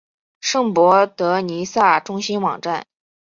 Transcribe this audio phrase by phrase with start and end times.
[0.39, 2.87] 圣博德弥撒中心网站